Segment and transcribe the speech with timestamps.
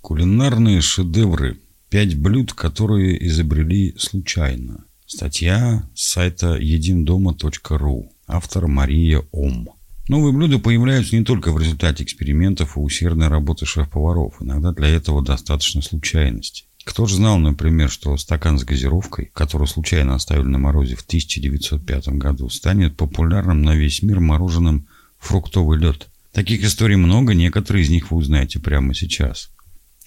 [0.00, 1.58] Кулинарные шедевры.
[1.90, 4.84] Пять блюд, которые изобрели случайно.
[5.06, 8.12] Статья с сайта едимдома.ру.
[8.26, 9.68] Автор Мария Ом.
[10.08, 14.36] Новые блюда появляются не только в результате экспериментов и усердной работы шеф-поваров.
[14.40, 16.64] Иногда для этого достаточно случайности.
[16.84, 22.08] Кто же знал, например, что стакан с газировкой, который случайно оставили на морозе в 1905
[22.08, 24.88] году, станет популярным на весь мир мороженым
[25.18, 26.08] фруктовый лед?
[26.32, 29.50] Таких историй много, некоторые из них вы узнаете прямо сейчас.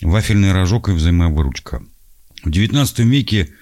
[0.01, 1.83] Вафельный рожок и взаимовыручка.
[2.43, 3.53] В XIX веке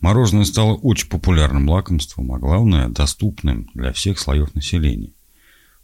[0.00, 5.12] мороженое стало очень популярным лакомством, а главное– доступным для всех слоев населения.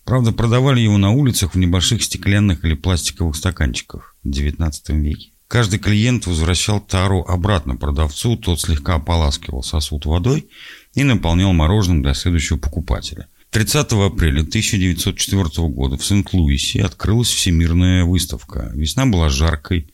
[0.04, 5.30] Правда, продавали его на улицах в небольших стеклянных или пластиковых стаканчиках в XIX веке.
[5.46, 10.48] Каждый клиент возвращал тару обратно продавцу, тот слегка ополаскивал сосуд водой
[10.94, 13.28] и наполнял мороженым для следующего покупателя.
[13.52, 18.72] 30 апреля 1904 года в Сент-Луисе открылась всемирная выставка.
[18.74, 19.92] Весна была жаркой,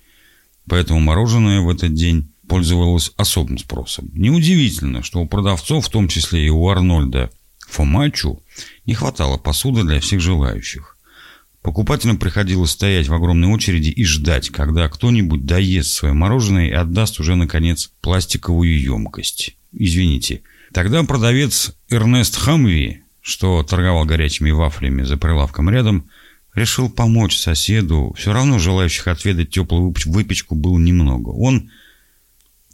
[0.68, 4.10] поэтому мороженое в этот день пользовалось особым спросом.
[4.14, 7.32] Неудивительно, что у продавцов, в том числе и у Арнольда
[7.68, 8.40] Фомачу,
[8.86, 10.96] не хватало посуды для всех желающих.
[11.60, 17.18] Покупателям приходилось стоять в огромной очереди и ждать, когда кто-нибудь доест свое мороженое и отдаст
[17.18, 19.56] уже, наконец, пластиковую емкость.
[19.72, 20.42] Извините.
[20.72, 26.08] Тогда продавец Эрнест Хамви что торговал горячими вафлями за прилавком рядом,
[26.54, 28.14] решил помочь соседу.
[28.16, 31.28] Все равно желающих отведать теплую выпечку было немного.
[31.28, 31.70] Он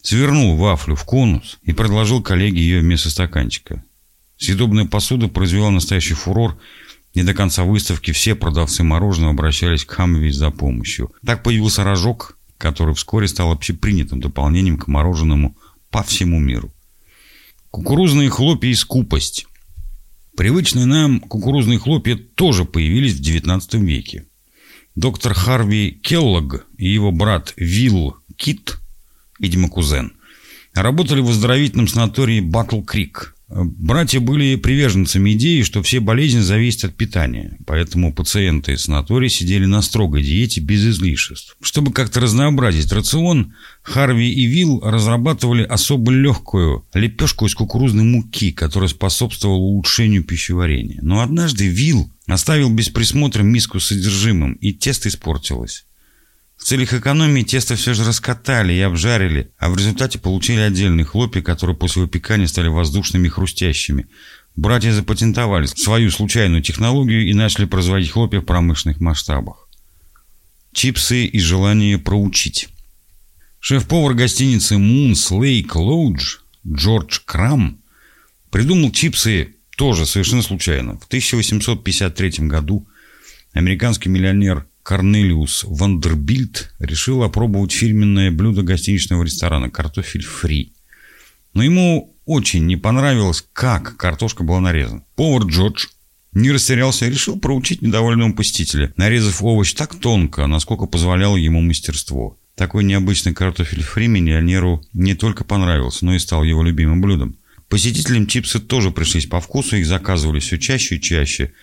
[0.00, 3.82] свернул вафлю в конус и предложил коллеге ее вместо стаканчика.
[4.36, 6.56] Съедобная посуда произвела настоящий фурор,
[7.14, 11.12] и до конца выставки все продавцы мороженого обращались к Хамви за помощью.
[11.26, 15.56] Так появился рожок, который вскоре стал общепринятым дополнением к мороженому
[15.90, 16.72] по всему миру.
[17.72, 19.46] Кукурузные хлопья и скупость.
[20.36, 24.26] Привычные нам кукурузные хлопья тоже появились в XIX веке.
[24.96, 28.78] Доктор Харви Келлог и его брат Вилл Кит,
[29.38, 30.12] видимо, кузен,
[30.72, 36.96] работали в оздоровительном санатории Батл Крик Братья были приверженцами идеи, что все болезни зависят от
[36.96, 41.54] питания, поэтому пациенты санатория сидели на строгой диете без излишеств.
[41.60, 48.88] Чтобы как-то разнообразить рацион, Харви и Вилл разрабатывали особо легкую лепешку из кукурузной муки, которая
[48.88, 51.00] способствовала улучшению пищеварения.
[51.02, 55.84] Но однажды Вилл оставил без присмотра миску с содержимым, и тесто испортилось.
[56.56, 61.42] В целях экономии тесто все же раскатали и обжарили, а в результате получили отдельные хлопья,
[61.42, 64.08] которые после выпекания стали воздушными и хрустящими.
[64.56, 69.68] Братья запатентовали свою случайную технологию и начали производить хлопья в промышленных масштабах.
[70.72, 72.68] Чипсы и желание проучить.
[73.58, 77.78] Шеф-повар гостиницы Moon's Lake Lodge Джордж Крам
[78.50, 80.98] придумал чипсы тоже совершенно случайно.
[80.98, 82.86] В 1853 году
[83.52, 90.74] американский миллионер Корнелиус Вандербильд решил опробовать фирменное блюдо гостиничного ресторана– картофель фри.
[91.54, 95.02] Но ему очень не понравилось, как картошка была нарезана.
[95.16, 95.86] Повар Джордж
[96.32, 102.38] не растерялся и решил проучить недовольного посетителя, нарезав овощ так тонко, насколько позволяло ему мастерство.
[102.54, 107.38] Такой необычный картофель фри миллионеру не только понравился, но и стал его любимым блюдом.
[107.70, 111.54] Посетителям чипсы тоже пришлись по вкусу, их заказывали все чаще и чаще–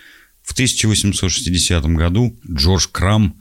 [0.52, 3.36] в 1860 году Джордж Крам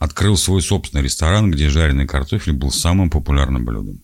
[0.00, 4.00] открыл свой собственный ресторан, где жареный картофель был самым популярным блюдом.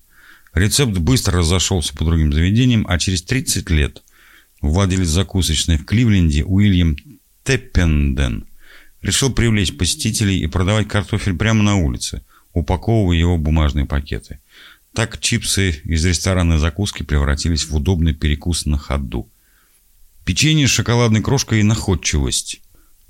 [0.52, 4.04] Рецепт быстро разошелся по другим заведениям, а через 30 лет
[4.60, 6.96] владелец закусочной в Кливленде Уильям
[7.42, 8.46] Теппенден
[9.02, 12.22] решил привлечь посетителей и продавать картофель прямо на улице,
[12.52, 14.38] упаковывая его в бумажные пакеты.
[14.94, 19.28] Так чипсы из ресторанной закуски превратились в удобный перекус на ходу.
[20.24, 22.60] Печенье с шоколадной крошкой и находчивость.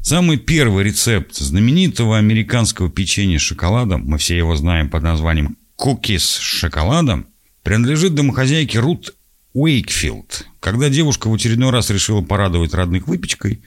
[0.01, 6.25] Самый первый рецепт знаменитого американского печенья с шоколадом, мы все его знаем под названием «кукис
[6.25, 7.27] с шоколадом»,
[7.63, 9.15] принадлежит домохозяйке Рут
[9.55, 10.47] Уэйкфилд.
[10.61, 13.63] Когда девушка в очередной раз решила порадовать родных выпечкой,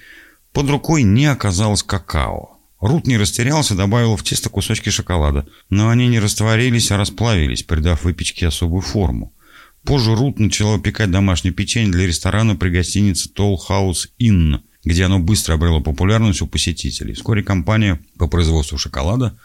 [0.52, 2.58] под рукой не оказалось какао.
[2.80, 8.04] Рут не растерялся, добавила в тесто кусочки шоколада, но они не растворились, а расплавились, придав
[8.04, 9.34] выпечке особую форму.
[9.88, 15.20] Позже Рут начала выпекать домашнее печенье для ресторана при гостинице Toll House Inn, где оно
[15.20, 17.14] быстро обрело популярность у посетителей.
[17.14, 19.40] Вскоре компания по производству шоколада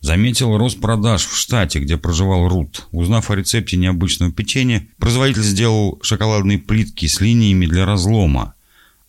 [0.00, 2.86] заметила рост продаж в штате, где проживал Рут.
[2.92, 8.54] Узнав о рецепте необычного печенья, производитель сделал шоколадные плитки с линиями для разлома,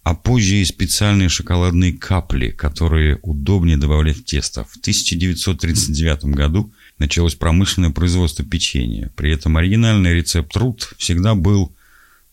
[0.04, 4.64] а позже и специальные шоколадные капли, которые удобнее добавлять в тесто.
[4.64, 9.12] В 1939 году началось промышленное производство печенья.
[9.16, 11.76] При этом оригинальный рецепт Рут всегда был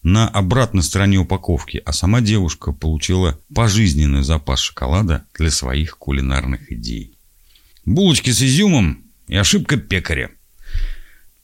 [0.02, 7.18] на обратной стороне упаковки, а сама девушка получила пожизненный запас шоколада для своих кулинарных идей.
[7.84, 10.30] Булочки с изюмом и ошибка пекаря.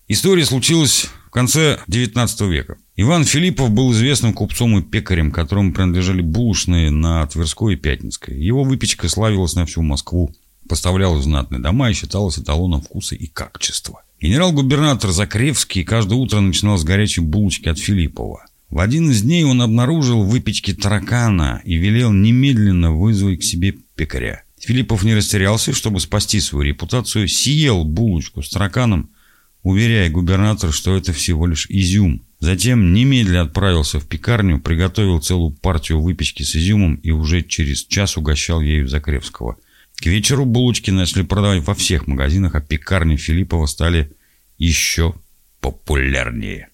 [0.06, 2.76] История случилась в конце XIX века.
[2.94, 8.38] Иван Филиппов был известным купцом и пекарем, которому принадлежали булочные на Тверской и Пятницкой.
[8.38, 10.34] Его выпечка славилась на всю Москву,
[10.68, 14.02] поставлялась в знатные дома и считалась эталоном вкуса и качества.
[14.20, 18.44] Генерал-губернатор Закревский каждое утро начинал с горячей булочки от Филиппова.
[18.68, 23.74] В один из дней он обнаружил в выпечке таракана и велел немедленно вызвать к себе
[23.96, 24.44] пекаря.
[24.60, 29.10] Филиппов не растерялся, чтобы спасти свою репутацию, съел булочку с тараканом,
[29.62, 32.22] уверяя губернатора, что это всего лишь изюм.
[32.42, 38.16] Затем немедленно отправился в пекарню, приготовил целую партию выпечки с изюмом и уже через час
[38.16, 39.58] угощал ею Закревского.
[39.94, 44.10] К вечеру булочки начали продавать во всех магазинах, а пекарни Филиппова стали
[44.58, 45.14] еще
[45.60, 46.70] популярнее.